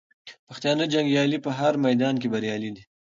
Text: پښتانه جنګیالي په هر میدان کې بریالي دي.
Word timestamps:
پښتانه 0.47 0.83
جنګیالي 0.93 1.37
په 1.45 1.51
هر 1.59 1.73
میدان 1.85 2.15
کې 2.21 2.27
بریالي 2.33 2.69
دي. 2.75 2.83